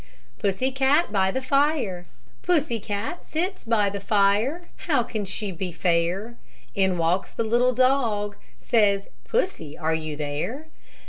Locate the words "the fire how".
3.87-5.03